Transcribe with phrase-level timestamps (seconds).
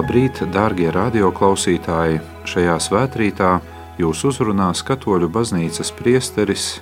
[0.00, 2.22] Labrīt, dārgie radioklausītāji!
[2.48, 3.50] Šajā svētkrītā
[4.00, 6.78] jūs uzrunās Katoļu baznīcas priesteris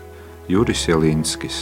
[0.46, 1.56] Juris Jelinskis.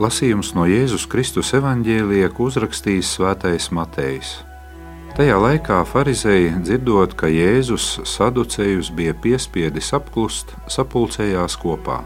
[0.00, 4.32] Lasījums no Jēzus Kristus evanģēlija uzrakstījis Svētais Matejs.
[5.18, 12.00] Tajā laikā farizēji dzirdot, ka Jēzus saducējus bija piespiedis apklust, sapulcējās kopā.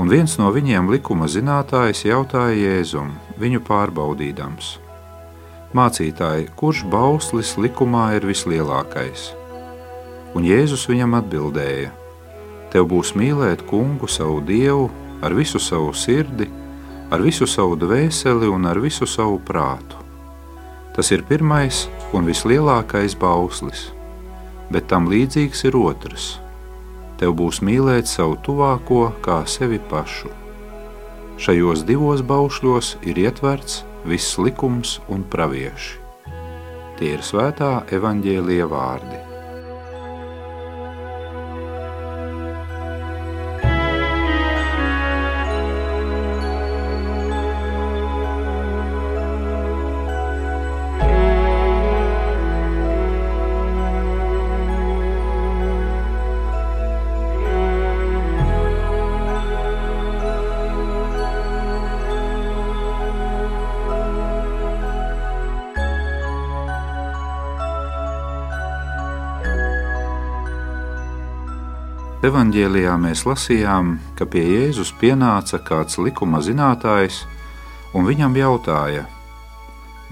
[0.00, 4.78] Un viens no viņiem likuma zinātājs jautāja Jēzum, viņu pārbaudīdams–
[5.70, 9.28] Mācītāji, kurš bauslis likumā ir vislielākais?
[10.34, 11.92] Un Jēzus viņam atbildēja:
[12.72, 14.88] Tev būs mīlēt kungu savu dievu
[15.22, 16.48] ar visu savu sirdi,
[17.14, 20.00] ar visu savu dvēseli un ar visu savu prātu.
[20.96, 23.84] Tas ir pirmais un vislielākais bauslis,
[24.74, 26.32] bet tam līdzīgs ir otrs.
[27.22, 30.34] Tev būs mīlēt savu tuvāko kā sevi pašu.
[31.38, 35.98] Šajos divos baušļos ir ietverts viss likums un pravieši.
[37.00, 39.29] Tie ir svētā evaņģēlie vārdi.
[72.30, 77.24] Evanģēlijā mēs lasījām, ka pie Jēzus pienāca kāds likuma zinātājs
[77.96, 79.06] un viņam jautāja: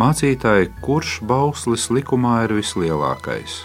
[0.00, 3.60] Mācītāji, kurš bauslis likumā ir vislielākais?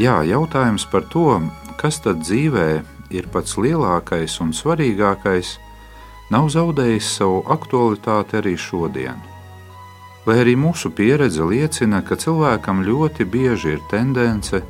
[0.00, 1.42] Jā, jautājums par to,
[1.76, 2.68] kas tad dzīvē
[3.12, 5.58] ir pats lielākais un svarīgākais,
[6.32, 9.20] nav zaudējis savu aktualitāti arī šodien.
[10.24, 14.64] Lai arī mūsu pieredze liecina, ka cilvēkam ļoti bieži ir tendence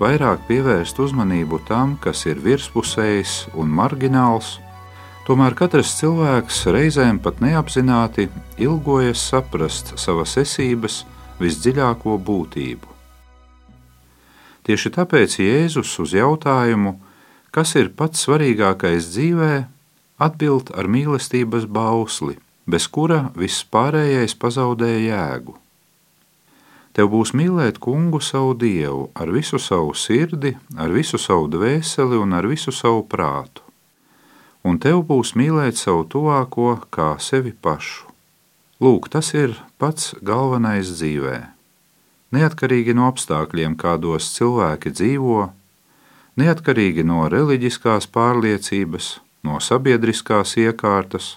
[0.00, 4.58] vairāk pievērst uzmanību tam, kas ir virspusējs un margināls,
[5.26, 8.28] tomēr katrs cilvēks reizēm pat neapzināti
[8.58, 11.02] ilgojas saprast savas esības
[11.40, 12.90] visdziļāko būtību.
[14.64, 16.96] Tieši tāpēc Jēzus uz jautājumu,
[17.52, 19.52] kas ir pats svarīgākais dzīvē,
[20.24, 25.58] atbild ar mīlestības bausli, bez kura viss pārējais pazaudēja jēgu.
[26.94, 32.36] Tev būs mīlēt kungu savu dievu ar visu savu sirdi, ar visu savu dvēseli un
[32.38, 33.64] ar visu savu prātu.
[34.62, 38.06] Un tev būs mīlēt savu tuvāko kā sevi pašu.
[38.78, 41.36] Lūk, tas ir pats galvenais dzīvē.
[42.34, 45.50] Neatkarīgi no apstākļiem, kādos cilvēki dzīvo,
[46.38, 51.36] neatkarīgi no reliģiskās pārliecības, no sabiedriskās iekārtas,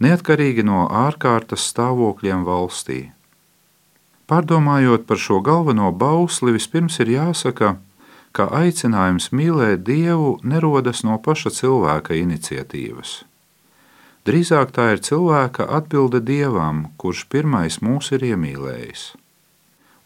[0.00, 3.02] neatkarīgi no ārkārtas stāvokļiem valstī
[4.32, 7.74] Pārdomājot par šo galveno bausli, vispirms ir jāsaka,
[8.32, 13.10] ka aicinājums mīlēt Dievu nerodas no paša cilvēka iniciatīvas.
[14.24, 19.02] Drīzāk tā ir cilvēka atbilde Dievam, kurš pirmais mūs ir iemīlējis.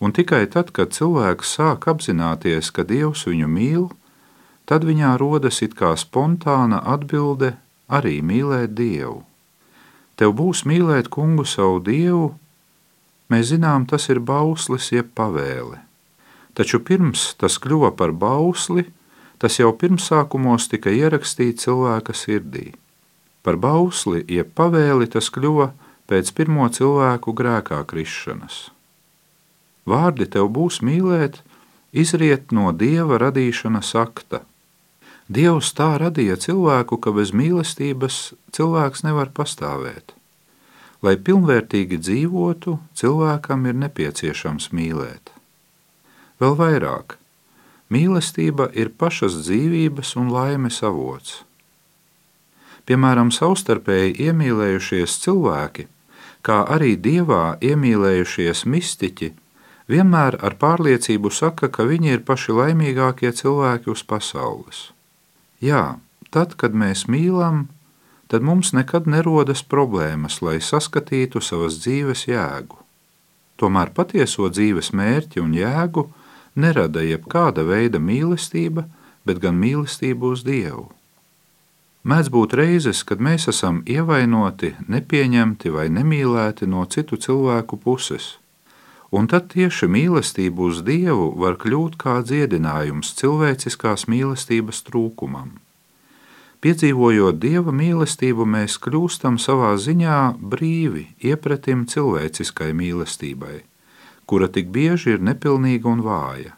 [0.03, 3.85] Un tikai tad, kad cilvēks sāk apzināties, ka Dievs viņu mīl,
[4.67, 7.53] tad viņā rodas it kā spontāna atbilde
[7.87, 9.23] arī mīlēt Dievu.
[10.19, 12.33] Tev būs mīlēt kungu savu Dievu
[13.33, 15.81] Mēs zinām, tas ir bauslis jeb pavēle.
[16.57, 18.87] Taču pirms tas kļuva par bausli,
[19.43, 22.71] tas jau pirmsākumos tika ierakstīts cilvēka sirdī.
[23.43, 25.73] Par bausli jeb pavēli tas kļuva
[26.11, 28.71] pēc pirmo cilvēku grēkā krišanas.
[29.87, 31.43] Vārdi tev būs mīlēt,
[31.93, 34.43] izriet no dieva radīšanas akta.
[35.29, 38.21] Dievs tā radīja cilvēku, ka bez mīlestības
[38.55, 40.16] cilvēks nevar pastāvēt.
[41.05, 45.33] Lai pilnvērtīgi dzīvotu, cilvēkam ir nepieciešams mīlēt.
[46.41, 47.19] Vēl vairāk,
[47.93, 51.43] mīlestība ir pašas dzīvības un laimes avots.
[52.87, 55.87] Piemēram, savstarpēji iemīlējušies cilvēki,
[56.47, 59.33] kā arī dievā iemīlējušies mistiķi,
[59.91, 64.91] vienmēr ar pārliecību saka, ka viņi ir paši laimīgākie cilvēki uz pasaules.
[65.63, 65.99] Jā,
[66.31, 67.67] tad, kad mēs mīlam,
[68.29, 72.79] tad mums nekad nerodas problēmas, lai saskatītu savas dzīves jēgu.
[73.57, 76.09] Tomēr patieso dzīves mērķi un jēgu
[76.57, 78.87] nerada jebkāda veida mīlestība,
[79.25, 80.91] bet gan mīlestība uz Dievu.
[82.07, 88.37] Mēdz būt reizes, kad mēs esam ievainoti, nepieņemti vai nemīlēti no citu cilvēku puses,
[89.11, 95.57] un tad tieši mīlestība uz Dievu var kļūt kā dziedinājums cilvēciskās mīlestības trūkumam.
[96.67, 100.17] Piedzīvojot dieva mīlestību, mēs kļūstam savā ziņā
[100.51, 103.61] brīvi iepratim cilvēciskai mīlestībai,
[104.27, 106.57] kura tik bieži ir nepilnīga un vāja.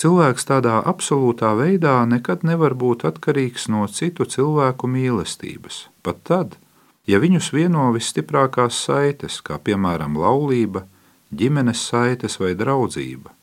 [0.00, 6.56] Cilvēks tādā absolūtā veidā nekad nevar būt atkarīgs no citu cilvēku mīlestības, pat tad,
[7.04, 10.86] ja viņus vieno visstiprākās saites, kā piemēram laulība,
[11.28, 13.36] ģimenes saites vai draudzība.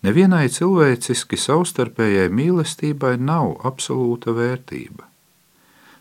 [0.00, 5.04] Nevienai cilvēciski savstarpējai mīlestībai nav absolūta vērtība.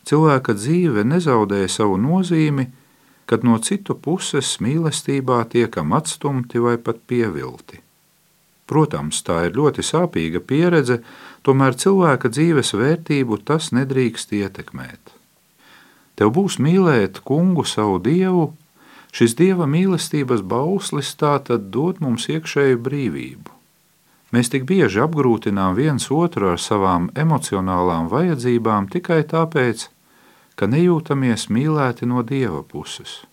[0.07, 2.69] Cilvēka dzīve nezaudē savu nozīmi,
[3.29, 7.83] kad no citu puses mīlestībā tiekam atstumti vai pat pievilti.
[8.69, 11.01] Protams, tā ir ļoti sāpīga pieredze,
[11.43, 15.13] tomēr cilvēka dzīves vērtību tas nedrīkst ietekmēt.
[16.15, 18.49] Tev būs mīlēt kungu savu dievu,
[19.11, 23.58] šis dieva mīlestības bauslis tā tad dod mums iekšēju brīvību.
[24.35, 29.87] Mēs tik bieži apgrūtinām viens otru ar savām emocionālām vajadzībām tikai tāpēc,
[30.55, 33.23] ka nejūtamies mīlēti no dieva puses.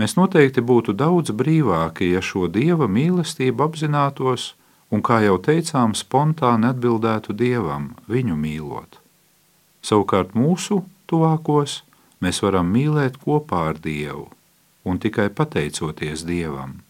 [0.00, 4.52] Mēs noteikti būtu daudz brīvāki, ja šo dieva mīlestību apzinātos
[4.92, 8.98] un, kā jau teicām, spontāni atbildētu dievam, viņu mīlot.
[9.82, 11.80] Savukārt mūsu tuvākos
[12.22, 14.28] mēs varam mīlēt kopā ar Dievu
[14.84, 16.80] un tikai pateicoties Dievam.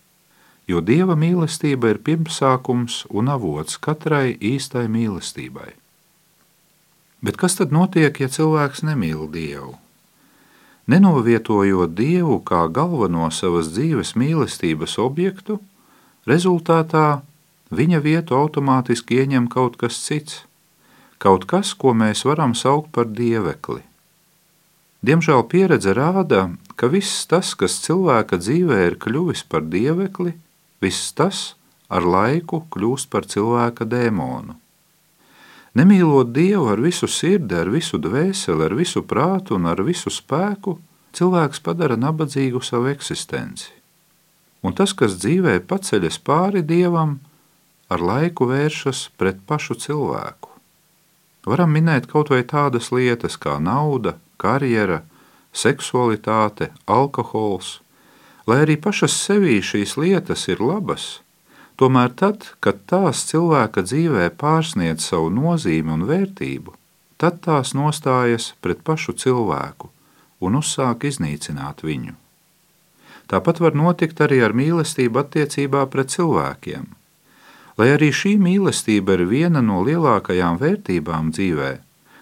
[0.70, 5.73] Jo Dieva mīlestība ir pirmsākums un avots katrai īstai mīlestībai.
[7.23, 9.76] Bet kas tad notiek, ja cilvēks nemīl Dievu?
[10.91, 15.61] Nenovietojot Dievu kā galveno savas dzīves mīlestības objektu,
[16.26, 17.23] rezultātā
[17.70, 20.43] viņa vietu automātiski ieņem kaut kas cits,
[21.23, 23.82] kaut kas, ko mēs varam saukt par dievekli.
[25.03, 26.49] Diemžēl pieredze rāda,
[26.79, 30.35] ka viss tas, kas cilvēka dzīvē ir kļuvis par dievekli,
[30.82, 31.52] viss tas
[31.93, 34.56] ar laiku kļūst par cilvēka dēmonu.
[35.76, 40.76] Nemīlot Dievu ar visu sirdi, ar visu dvēseli, ar visu prātu un ar visu spēku,
[41.17, 43.70] cilvēks padara nabadzīgu savu eksistenci.
[44.62, 47.19] Un tas, kas dzīvē paceļas pāri Dievam,
[47.93, 50.52] ar laiku vēršas pret pašu cilvēku.
[51.49, 55.02] Varam minēt kaut vai tādas lietas kā nauda, karjera,
[55.52, 57.81] seksualitāte, alkohols,
[58.47, 61.11] lai arī pašas sevī šīs lietas ir labas–
[61.83, 66.75] Tomēr tad, kad tās cilvēka dzīvē pārsniedz savu nozīmi un vērtību,
[67.19, 69.89] tad tās nostājas pret pašu cilvēku
[70.47, 72.15] un uzsāk iznīcināt viņu.
[73.31, 76.85] Tāpat var notikt arī ar mīlestību attiecībā pret cilvēkiem.
[77.81, 81.73] Lai arī šī mīlestība ir viena no lielākajām vērtībām dzīvē,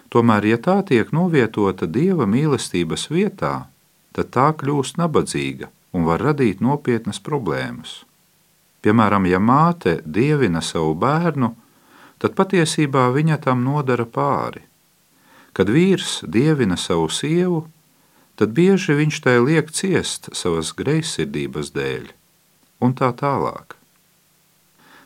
[0.09, 3.53] tomēr, ja tā tiek novietota dieva mīlestības vietā,
[4.15, 8.01] tad tā kļūst nabadzīga un var radīt nopietnas problēmas.
[8.81, 11.51] Piemēram, ja māte dievina savu bērnu,
[12.21, 14.63] tad patiesībā viņa tam nodara pāri.
[15.53, 17.65] Kad vīrs dievina savu sievu,
[18.39, 22.07] tad bieži viņš tai liek ciest savas greizsirdības dēļ,
[22.81, 23.75] un tā tālāk.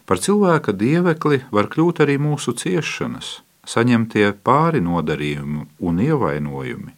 [0.05, 6.93] Par cilvēka dievekli var kļūt arī mūsu ciešanas, saņemtie pāri nodarījumi un ievainojumi.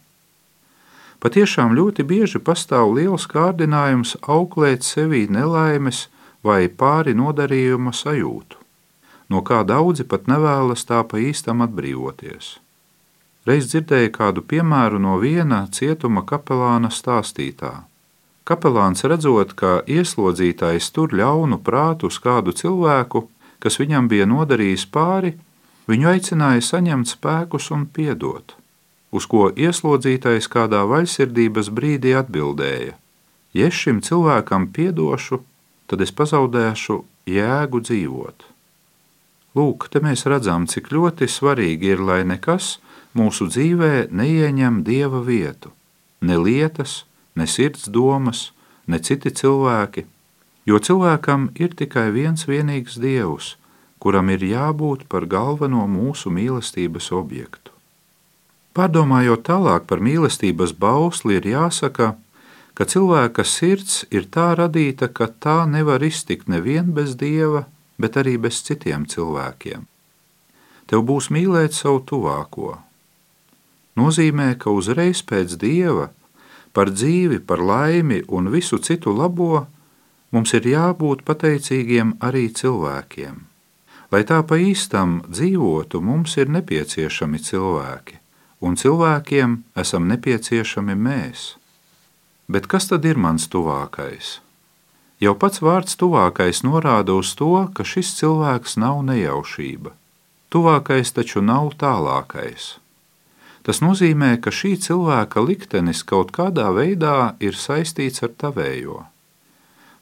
[1.18, 6.06] Patiešām ļoti bieži pastāv liels kārdinājums auklēt sevī nelaimes,
[6.46, 8.60] vai pāri nodarījuma sajūtu,
[9.28, 12.58] no kā daudzi pat nevēlas tā pa īstam atbrīvoties.
[13.48, 17.72] Reiz dzirdēju kādu piemēru no viena cietuma kapelāna stāstītā.
[18.48, 23.26] Kapelāns redzot, ka ieslodzītājs tur ļaunu prātu uz kādu cilvēku,
[23.58, 25.34] kas viņam bija nodarījis pāri,
[25.90, 28.54] viņu aicināja saņemt spēkus un piedot,
[29.10, 32.96] uz ko ieslodzītais kādā vaļsirdības brīdī atbildēja:
[33.56, 35.40] Ja šim cilvēkam piedošu,
[35.88, 38.44] tad es pazaudēšu jēgu dzīvot.
[39.56, 42.76] Lūk, te mēs redzam, cik ļoti svarīgi ir, lai nekas
[43.16, 45.72] mūsu dzīvē neieņem dieva vietu,
[46.20, 48.50] ne lietas, ne sirds domas,
[48.86, 50.04] ne citi cilvēki,
[50.68, 53.56] jo cilvēkam ir tikai viens vienīgs dievs,
[53.98, 57.77] kuram ir jābūt par galveno mūsu mīlestības objektu.
[58.78, 62.28] Pārdomājot tālāk par mīlestības bausli, ir jāsaka, ka
[62.78, 67.64] ka cilvēka sirds ir tā radīta, ka tā nevar iztikt nevien bez dieva,
[67.98, 69.82] bet arī bez citiem cilvēkiem.
[70.86, 72.76] Tev būs mīlēt savu tuvāko.
[73.98, 76.06] Nozīmē, ka uzreiz pēc dieva,
[76.70, 79.66] par dzīvi, par laimi un visu citu labo,
[80.30, 83.42] mums ir jābūt pateicīgiem arī cilvēkiem.
[84.14, 88.22] Lai tā pa īstam dzīvotu, mums ir nepieciešami cilvēki,
[88.60, 91.54] un cilvēkiem esam nepieciešami mēs.
[92.48, 94.38] Bet kas tad ir mans tuvākais?
[95.18, 99.90] Jau pats vārds tuvākais norāda uz to, ka šis cilvēks nav nejaušība.
[100.48, 102.78] Tuvākais taču nav tālākais.
[103.66, 109.02] Tas nozīmē, ka šī cilvēka liktenis kaut kādā veidā ir saistīts ar tavējo.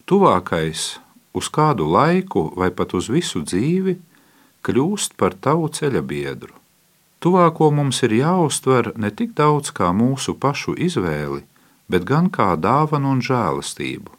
[0.07, 1.01] Tuvākais
[1.35, 3.97] uz kādu laiku vai pat uz visu dzīvi,
[4.63, 6.55] kļūst par tavu ceļabiedru.
[7.21, 11.43] Tuvāko mums ir jāuztver ne tik daudz kā mūsu pašu izvēli,
[11.89, 14.13] bet gan kā dāvanu un žēlastību.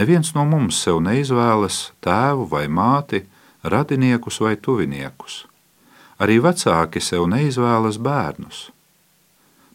[0.00, 3.24] Neviens no mums sev neizvēlas tēvu vai māti,
[3.62, 5.44] radiniekus vai tuviniekus.
[6.20, 8.70] Arī vecāki sev neizvēlas bērnus.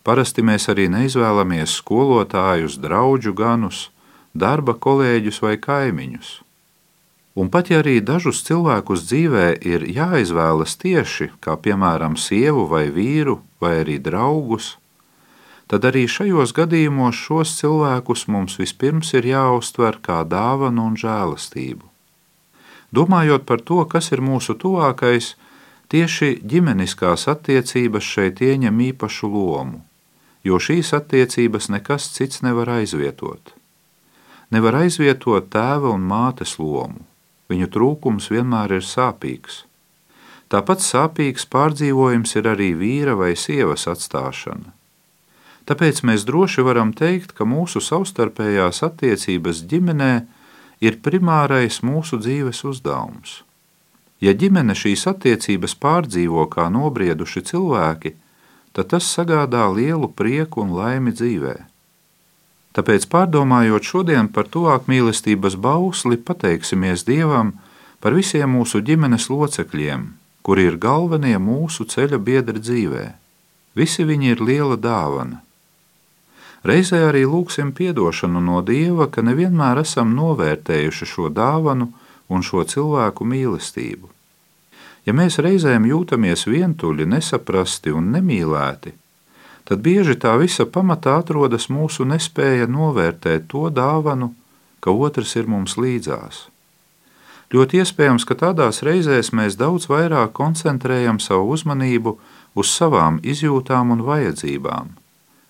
[0.06, 3.90] Parasti mēs arī neizvēlamies skolotājus, draugu ganus,
[4.34, 6.45] darba kolēģus vai kaimiņus.
[7.36, 13.42] Un pat ja arī dažus cilvēkus dzīvē ir jāizvēlas tieši, kā piemēram sievu vai vīru,
[13.60, 14.78] vai arī draugus,
[15.68, 21.84] tad arī šajos gadījumos šos cilvēkus mums vispirms ir jāuztver kā dāvanu un žēlastību.
[22.96, 25.34] Domājot par to, kas ir mūsu tuvākais,
[25.92, 29.82] tieši ģimeniskās attiecības šeit ieņem īpašu lomu,
[30.48, 33.52] jo šīs attiecības nekas cits nevar aizvietot.
[34.56, 37.04] Nevar aizvietot tēva un mātes lomu,
[37.52, 39.64] viņu trūkums vienmēr ir sāpīgs.
[40.50, 44.74] Tāpat sāpīgs pārdzīvojums ir arī vīra vai sievas atstāšana.
[45.66, 50.14] Tāpēc mēs droši varam teikt, ka mūsu savstarpējās attiecības ģimenē
[50.86, 53.40] ir primārais mūsu dzīves uzdevums.
[54.22, 58.14] Ja ģimene šīs attiecības pārdzīvo kā nobrieduši cilvēki,
[58.78, 61.56] tad tas sagādā lielu prieku un laimi dzīvē.
[62.76, 67.54] Tāpēc, pārdomājot šodien par tuvāk mīlestības bausli, pateiksimies Dievam
[68.04, 70.10] par visiem mūsu ģimenes locekļiem,
[70.44, 73.06] kuri ir galvenie mūsu ceļa biedri dzīvē.
[73.80, 75.40] Visi viņi ir liela dāvana.
[76.66, 81.92] Reizē arī lūgsim atdošanu no Dieva, ka nevienmēr esam novērtējuši šo dāvanu
[82.28, 84.10] un šo cilvēku mīlestību.
[85.06, 88.96] Ja mēs reizēm jūtamies vientuļi, nesaprasti un nemīlēti,
[89.66, 94.34] tad bieži tā visa pamatā atrodas mūsu nespēja novērtēt to dāvanu,
[94.80, 96.48] ka otrs ir mums līdzās.
[97.54, 102.18] Ļoti iespējams, ka tādās reizēs mēs daudz vairāk koncentrējam savu uzmanību
[102.56, 104.94] uz savām izjūtām un vajadzībām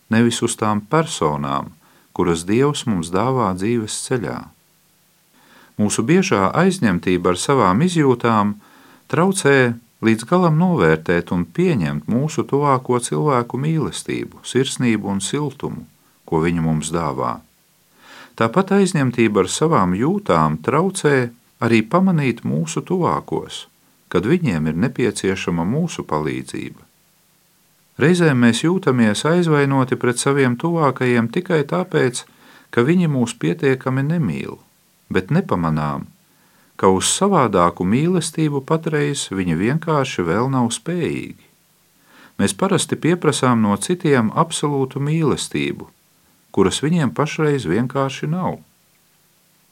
[0.09, 1.71] nevis uz tām personām,
[2.15, 4.37] kuras Dievs mums dāvā dzīves ceļā.
[5.79, 8.55] Mūsu biežā aizņemtība ar savām izjūtām
[9.11, 15.85] traucē līdz galam novērtēt un pieņemt mūsu tuvāko cilvēku mīlestību, sirsnību un siltumu,
[16.25, 17.37] ko viņi mums dāvā.
[18.35, 21.29] Tāpat aizņemtība ar savām jūtām traucē
[21.63, 23.65] arī pamanīt mūsu tuvākos,
[24.11, 26.83] kad viņiem ir nepieciešama mūsu palīdzība.
[27.95, 32.25] Reizēm mēs jūtamies aizvainoti pret saviem tuvākajiem tikai tāpēc,
[32.75, 34.57] ka viņi mūs pietiekami nemīl,
[35.07, 36.03] bet nepamanām,
[36.75, 41.43] ka uz savādāku mīlestību patreiz viņi vienkārši vēl nav spējīgi.
[42.39, 45.87] Mēs parasti pieprasām no citiem absolūtu mīlestību,
[46.51, 48.59] kuras viņiem pašreiz vienkārši nav.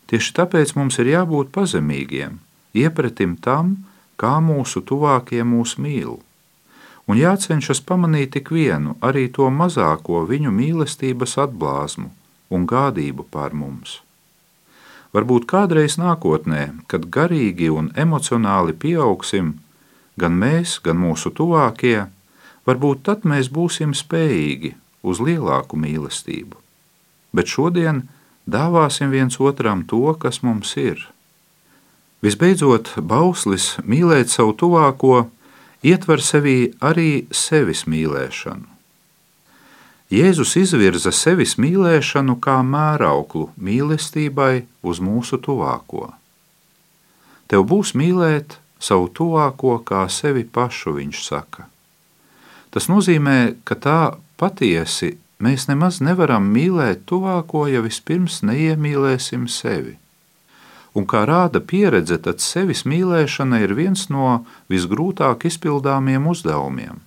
[0.08, 2.38] Tieši tāpēc mums ir jābūt pazemīgiem,
[2.74, 3.76] iepratim tam,
[4.16, 6.22] kā mūsu tuvākie mūs mīl
[7.08, 12.10] un jācenšas pamanīt tik vienu, arī to mazāko viņu mīlestības atblāzmu
[12.54, 14.00] un gādību pār mums.
[15.14, 19.54] Varbūt kādreiz nākotnē, kad garīgi un emocionāli pieaugsim,
[20.18, 22.08] gan mēs, gan mūsu tuvākie,
[22.66, 24.74] varbūt tad mēs būsim spējīgi
[25.06, 26.58] uz lielāku mīlestību.
[27.34, 28.08] Bet šodien
[28.50, 30.98] dāvāsim viens otram to, kas mums ir.
[32.26, 35.28] Visbeidzot, bauslis mīlēt savu tuvāko
[35.84, 38.73] ietver sevī arī sevis mīlēšanu.
[40.14, 46.12] Jēzus izvirza sevis mīlēšanu kā mērauklu mīlestībai uz mūsu tuvāko.
[47.50, 51.66] Tev būs mīlēt savu tuvāko kā sevi pašu, viņš saka.
[52.70, 54.00] Tas nozīmē, ka tā
[54.38, 59.96] patiesi mēs nemaz nevaram mīlēt tuvāko, ja vispirms neiemīlēsim sevi.
[60.94, 67.02] Un kā rāda pieredze, tad sevis mīlēšana ir viens no visgrūtāk izpildāmiem uzdevumiem,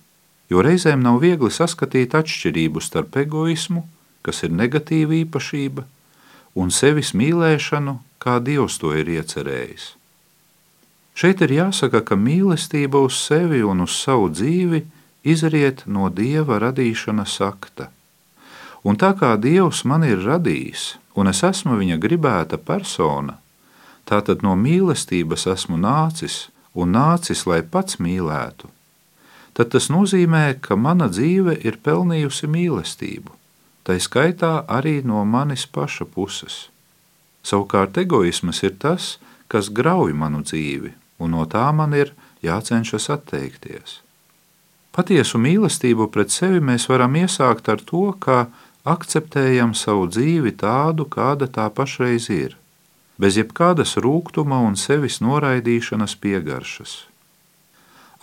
[0.51, 3.85] jo reizēm nav viegli saskatīt atšķirību starp egoismu,
[4.25, 5.85] kas ir negatīva īpašība,
[6.57, 9.93] un sevis mīlēšanu, kā Dievs to ir iecerējis.
[11.17, 14.83] Šeit ir jāsaka, ka mīlestība uz sevi un uz savu dzīvi
[15.25, 17.89] izriet no Dieva radīšanas akta.
[18.85, 23.39] Un tā kā Dievs man ir radījis, un es esmu viņa gribēta persona,
[24.07, 28.69] Tātad no mīlestības esmu nācis un nācis, lai pats mīlētu.
[29.57, 33.33] Tad tas nozīmē, ka mana dzīve ir pelnījusi mīlestību,
[33.87, 36.67] tai skaitā arī no manis paša puses.
[37.41, 39.15] Savukārt egoisms ir tas,
[39.49, 42.13] kas grauj manu dzīvi, un no tā man ir
[42.45, 44.01] jācenšas atteikties.
[44.93, 48.45] Patiesu mīlestību pret sevi mēs varam iesākt ar to, ka
[48.85, 52.57] akceptējam savu dzīvi tādu, kāda tā pašreiz ir
[53.17, 56.97] bez jebkādas rūkuma un sevis noraidīšanas piegaršas.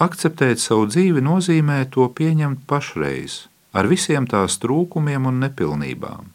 [0.03, 6.33] Akceptēt savu dzīvi nozīmē to pieņemt pašreiz, ar visiem tās trūkumiem un nepilnībām,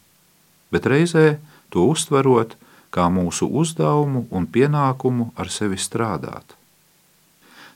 [0.71, 2.55] bet reizē to uztverot
[2.95, 6.55] kā mūsu uzdevumu un pienākumu ar sevi strādāt.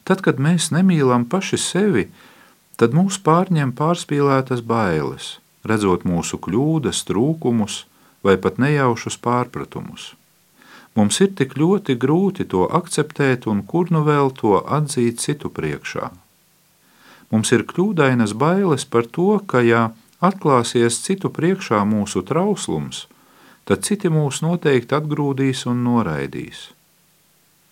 [0.08, 2.08] Tad, kad mēs nemīlam paši sevi,
[2.80, 5.38] tad mūs pārņem pārspīlētas bailes,
[5.68, 7.84] redzot mūsu kļūdas, trūkumus
[8.24, 10.14] vai pat nejaušus pārpratumus.
[10.94, 16.12] Mums ir tik ļoti grūti to akceptēt un kur nu vēl to atzīt citu priekšā.
[17.34, 19.90] Mums ir kļūdainas bailes par to, ka, ja
[20.22, 23.08] atklāsies citu priekšā mūsu trauslums,
[23.66, 26.70] tad citi mūs noteikti atgrūdīs un noraidīs.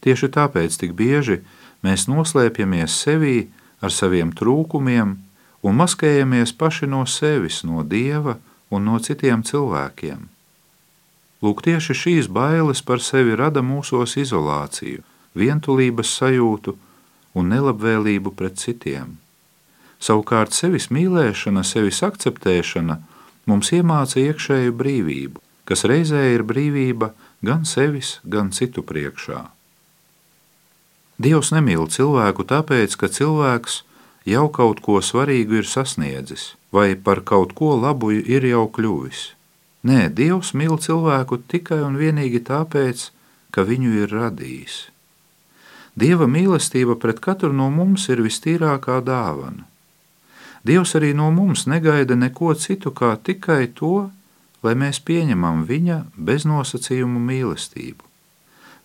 [0.01, 1.43] Tieši tāpēc tik bieži
[1.85, 3.37] mēs noslēpjamies sevī
[3.85, 5.13] ar saviem trūkumiem
[5.61, 8.39] un maskējamies paši no sevis, no dieva
[8.73, 10.25] un no citiem cilvēkiem.
[11.41, 15.01] Lūk, tieši šīs bailes par sevi rada mūsos izolāciju,
[15.33, 16.75] vientulības sajūtu
[17.33, 19.17] un nelabvēlību pret citiem.
[20.01, 22.99] Savukārt sevis mīlēšana, sevis akceptēšana
[23.49, 27.11] mums iemāca iekšēju brīvību, kas reizē ir brīvība
[27.45, 29.43] gan sevis, gan citu priekšā.
[31.21, 33.81] Dievs nemīl cilvēku tāpēc, ka cilvēks
[34.29, 39.31] jau kaut ko svarīgu ir sasniedzis, vai par kaut ko labu ir jau kļuvis.
[39.81, 43.07] Nē, Dievs mīl cilvēku tikai un vienīgi tāpēc,
[43.49, 44.75] ka viņu ir radījis.
[45.97, 49.65] Dieva mīlestība pret katru no mums ir vistīrākā dāvana.
[50.63, 54.11] Dievs arī no mums negaida neko citu kā tikai to,
[54.61, 55.97] lai mēs pieņemam viņa
[56.29, 58.05] beznosacījumu mīlestību.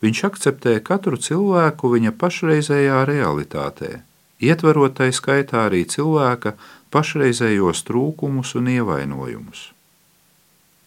[0.01, 4.01] Viņš akceptē katru cilvēku viņa pašreizējā realitātē,
[4.41, 6.57] ietverot tai skaitā arī cilvēka
[6.93, 9.76] pašreizējos trūkumus un ievainojumus.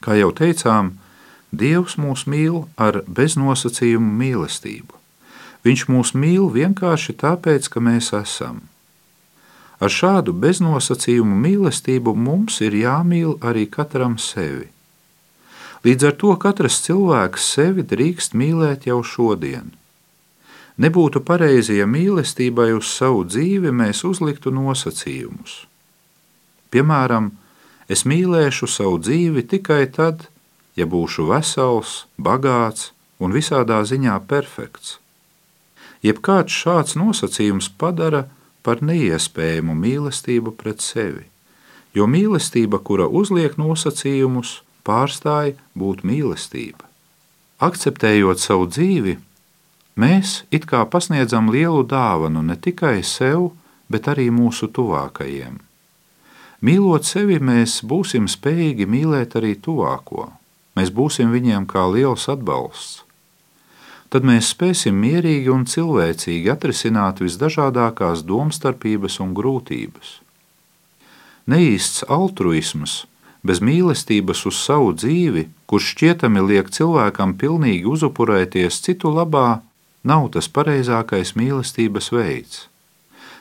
[0.03, 0.95] Kā jau teicām,
[1.51, 4.93] Dievs mūs mīl ar beznosacījumu mīlestību.
[5.65, 8.61] Viņš mūs mīl vienkārši tāpēc, ka mēs esam.
[9.81, 14.69] Ar šādu beznosacījumu mīlestību mums ir jāmīl arī katram sevi.
[15.83, 19.71] Līdz ar to katrs cilvēks sevi drīkst mīlēt jau šodien.
[20.79, 25.63] Nebūtu pareizi, ja mīlestībai uz savu dzīvi mēs uzliktu nosacījumus.
[26.71, 27.31] Piemēram,
[27.89, 30.27] Es mīlēšu savu dzīvi tikai tad,
[30.77, 34.99] ja būšu vesels, bagāts un visādā ziņā perfekts.
[36.05, 38.27] Jebkāds šāds nosacījums padara
[38.63, 41.25] par neiespējamu mīlestību pret sevi,
[41.97, 46.85] jo mīlestība, kura uzliek nosacījumus, pārstāja būt mīlestība.
[47.59, 49.17] Akceptējot savu dzīvi,
[49.99, 53.49] mēs it kā pasniedzam lielu dāvanu ne tikai sev,
[53.91, 55.59] bet arī mūsu tuvākajiem.
[56.59, 60.25] Mīlot sevi, mēs būsim spējīgi mīlēt arī tuvāko.
[60.75, 63.05] Mēs būsim viņiem kā liels atbalsts.
[64.09, 70.17] Tad mēs spēsim mierīgi un cilvēcīgi atrisināt visdažādākās domstarpības un grūtības.
[71.49, 73.03] Neīsts altruisms,
[73.45, 79.61] bez mīlestības uz savu dzīvi, kurš šķietami liek cilvēkam pilnīgi uzupurēties citu labā,
[80.03, 82.65] nav tas pareizākais mīlestības veids.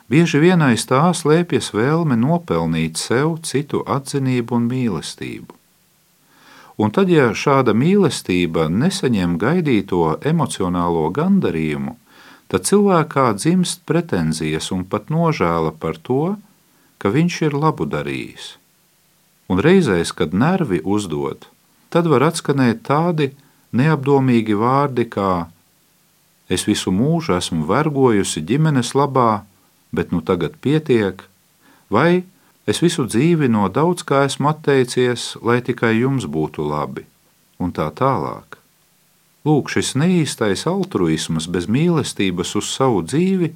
[0.08, 5.52] Bieži vien aiz tā slēpjas vēlme nopelnīt sev citu atzinību un mīlestību.
[6.78, 11.96] Un tad, ja šāda mīlestība nesaņem gaidīto emocionālo gandarījumu,
[12.48, 16.38] tad cilvēkā dzimst pretenzijas un pat nožēla par to,
[16.98, 18.54] ka viņš ir labu darījis.
[19.52, 21.44] Un reizēs, kad nervi uzdod,
[21.92, 23.32] tad var atskanēt tādi
[23.76, 25.48] neapdomīgi vārdi kā:
[26.48, 29.44] Es visu mūžu esmu vergojusi ģimenes labā,
[29.92, 31.22] bet nu tagad pietiek,
[31.90, 32.24] vai
[32.68, 37.06] es visu dzīvi no daudz kā esmu atteicies, lai tikai jums būtu labi,
[37.58, 38.58] un tā tālāk.
[39.48, 43.54] Lūk, šis neīstais altruisms bez mīlestības uz savu dzīvi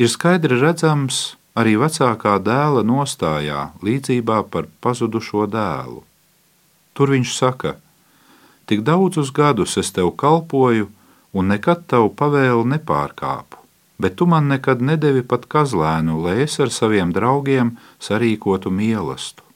[0.00, 6.02] ir skaidri redzams arī vecākā dēla nostājā, līdzībā par pazudušo dēlu.
[6.94, 7.76] Tur viņš saka:
[8.66, 10.90] Tik daudzus gadus es tev kalpoju,
[11.36, 13.59] un nekad tavu pavēlu nepārkāpu
[14.00, 19.46] bet tu man nekad nedevi pat kazlēnu, lai es ar saviem draugiem sarīkotu mīlestību.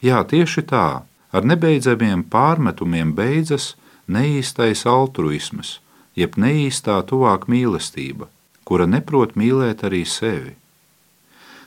[0.00, 0.86] Jā, tieši tā,
[1.32, 3.74] ar nebeidzamiem pārmetumiem beidzas
[4.08, 5.78] neīstais altruisms,
[6.16, 8.28] jeb neīstā tuvāk mīlestība,
[8.64, 10.56] kura neprot mīlēt arī sevi.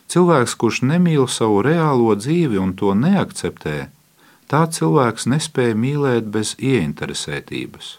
[0.09, 3.77] Cilvēks, kurš nemīl savu reālo dzīvi un to neakceptē,
[4.51, 7.97] tā cilvēks nespēja mīlēt bez ieinteresētības.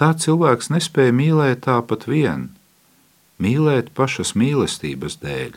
[0.00, 2.48] Tā cilvēks nespēja mīlēt tāpat vien,
[3.42, 5.56] mīlēt pašas mīlestības dēļ.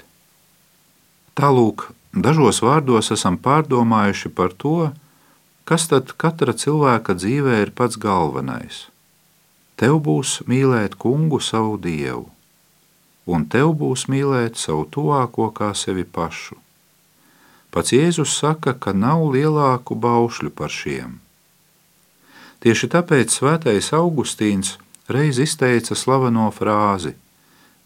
[1.37, 4.91] Tālūk, dažos vārdos esam pārdomājuši par to,
[5.65, 8.87] kas tad katra cilvēka dzīvē ir pats galvenais.
[9.81, 12.27] tev būs mīlēt kungu savu dievu,
[13.25, 16.57] un tev būs mīlēt savu tuvāko kā sevi pašu.
[17.73, 21.17] Pats Jēzus saka, ka nav lielāku baušļu par šiem.
[22.61, 24.75] Tieši tāpēc svētais Augustīns
[25.09, 27.15] reiz izteica slaveno frāzi: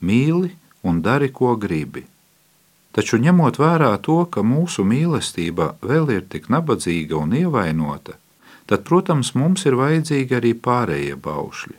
[0.01, 0.51] Mīli
[0.83, 2.05] un dari, ko gribi.
[2.95, 8.15] Taču ņemot vērā to, ka mūsu mīlestība vēl ir tik nabadzīga un ievainota,
[8.69, 11.75] tad, protams, mums ir vajadzīgi arī pārējie baušļi.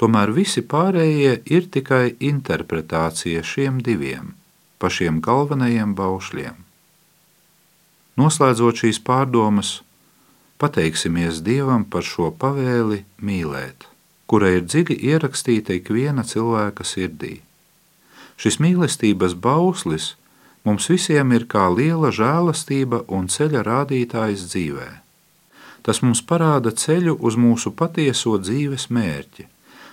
[0.00, 4.34] Tomēr visi pārējie ir tikai interpretācija šiem diviem,
[4.82, 6.58] pašiem galvenajiem baušļiem.
[8.18, 9.76] Noslēdzot šīs pārdomas,
[10.58, 13.86] pateiksimies Dievam par šo pavēli mīlēt,
[14.30, 17.38] kura ir dziļi ierakstīta ikviena cilvēka sirdī.
[18.40, 20.14] Šis mīlestības bauslis
[20.64, 24.90] mums visiem ir kā liela žēlastība un ceļa rādītājs dzīvē.
[25.84, 29.48] Tas mums parāda ceļu uz mūsu patieso dzīves mērķi.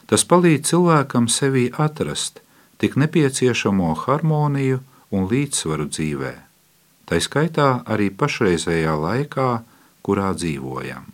[0.07, 2.39] Tas palīdz cilvēkam sevī atrast
[2.79, 4.79] tik nepieciešamo harmoniju
[5.11, 6.47] un līdzsvaru dzīvēm
[7.11, 9.49] tā skaitā arī pašreizējā laikā,
[10.05, 11.09] kurā dzīvojam.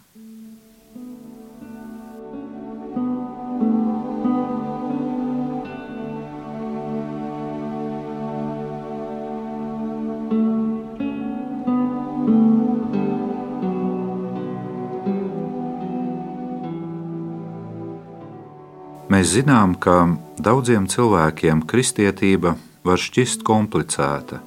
[19.18, 20.04] Mēs zinām, ka
[20.38, 22.54] daudziem cilvēkiem kristietība
[22.86, 24.44] var šķist komplicēta,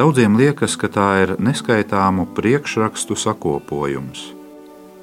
[0.00, 4.30] Daudziem liekas, ka tā ir neskaitāmu priekšrakstu sakopojums.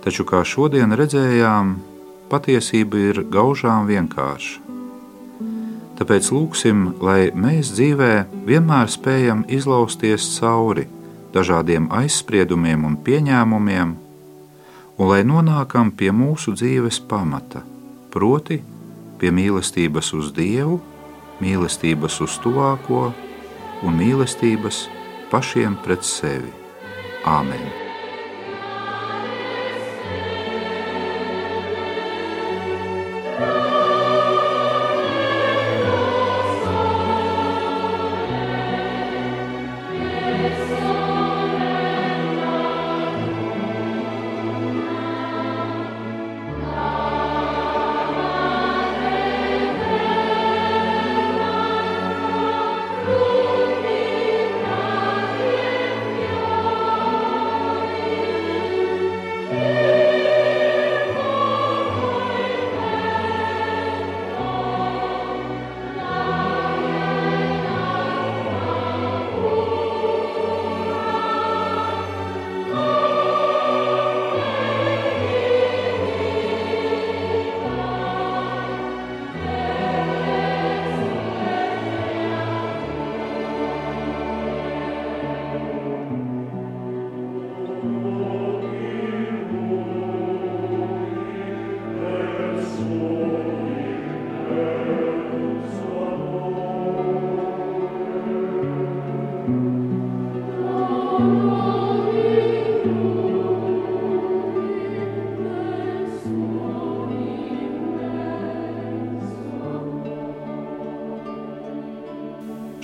[0.01, 1.75] Taču, kā šodien redzējām,
[2.31, 4.63] patiesība ir gaužām vienkārša.
[5.99, 8.11] Tāpēc lūksim, lai mēs dzīvē
[8.47, 10.87] vienmēr spējam izlausties cauri
[11.35, 13.95] dažādiem aizspriedumiem un pieņēmumiem,
[14.97, 17.61] un lai nonākam pie mūsu dzīves pamata,
[18.17, 18.61] proti,
[19.21, 20.79] pie mīlestības uz Dievu,
[21.43, 23.11] mīlestības uz tuvāko
[23.85, 24.87] un mīlestības
[25.33, 26.53] pašiem pret sevi.
[27.27, 27.86] Āmen!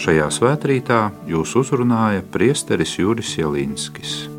[0.04, 0.98] Šajā svētkrītā
[1.32, 4.33] jūs uzrunāja priesteris Juris Jelinskis.